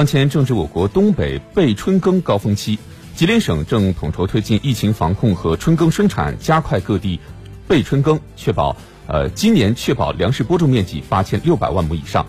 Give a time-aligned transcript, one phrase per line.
[0.00, 2.78] 当前正值我国东北备春耕高峰期
[3.14, 7.20] 吉林省正统筹推进疫情防控和春耕生产加快各地
[7.68, 8.74] 备春耕确保
[9.06, 12.24] 呃今年确保粮食播种面积八千六百万亩以上。